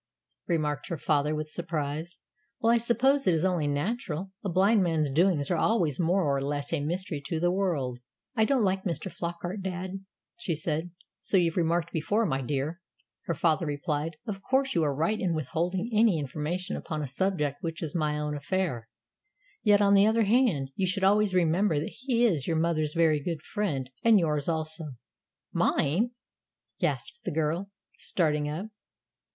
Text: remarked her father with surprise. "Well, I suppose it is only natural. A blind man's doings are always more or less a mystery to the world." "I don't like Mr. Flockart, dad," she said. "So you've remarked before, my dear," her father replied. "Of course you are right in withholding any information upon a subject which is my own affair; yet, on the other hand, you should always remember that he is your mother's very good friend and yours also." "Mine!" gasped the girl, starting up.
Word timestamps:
remarked 0.47 0.87
her 0.87 0.97
father 0.97 1.35
with 1.35 1.51
surprise. 1.51 2.17
"Well, 2.59 2.73
I 2.73 2.79
suppose 2.79 3.27
it 3.27 3.35
is 3.35 3.45
only 3.45 3.67
natural. 3.67 4.31
A 4.43 4.49
blind 4.49 4.81
man's 4.81 5.11
doings 5.11 5.51
are 5.51 5.57
always 5.57 5.99
more 5.99 6.23
or 6.23 6.41
less 6.41 6.73
a 6.73 6.79
mystery 6.79 7.21
to 7.27 7.39
the 7.39 7.51
world." 7.51 7.99
"I 8.35 8.45
don't 8.45 8.63
like 8.63 8.83
Mr. 8.83 9.11
Flockart, 9.15 9.61
dad," 9.61 10.03
she 10.39 10.55
said. 10.55 10.89
"So 11.19 11.37
you've 11.37 11.55
remarked 11.55 11.93
before, 11.93 12.25
my 12.25 12.41
dear," 12.41 12.81
her 13.25 13.35
father 13.35 13.67
replied. 13.67 14.15
"Of 14.25 14.41
course 14.41 14.73
you 14.73 14.81
are 14.81 14.95
right 14.95 15.19
in 15.19 15.35
withholding 15.35 15.91
any 15.93 16.17
information 16.17 16.75
upon 16.75 17.03
a 17.03 17.07
subject 17.07 17.61
which 17.61 17.83
is 17.83 17.93
my 17.93 18.17
own 18.17 18.35
affair; 18.35 18.89
yet, 19.61 19.83
on 19.83 19.93
the 19.93 20.07
other 20.07 20.23
hand, 20.23 20.71
you 20.75 20.87
should 20.87 21.03
always 21.03 21.35
remember 21.35 21.79
that 21.79 21.93
he 21.93 22.25
is 22.25 22.47
your 22.47 22.57
mother's 22.57 22.95
very 22.95 23.19
good 23.19 23.43
friend 23.43 23.91
and 24.03 24.19
yours 24.19 24.47
also." 24.49 24.93
"Mine!" 25.53 26.09
gasped 26.79 27.19
the 27.23 27.31
girl, 27.31 27.69
starting 27.99 28.49
up. 28.49 28.69